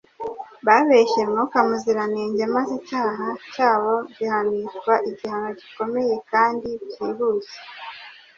[0.65, 7.55] Babeshye Mwuka Muziranenge maze icyaha cyabo gihanishwa igihano gikomeye kandi byihuse